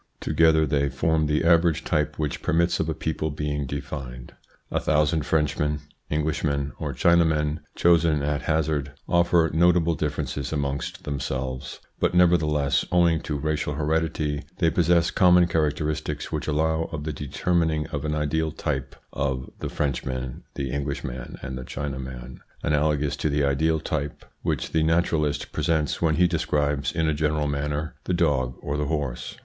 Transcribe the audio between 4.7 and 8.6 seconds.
A thousand Frenchmen, Englishmen, or Chinamen, chosen at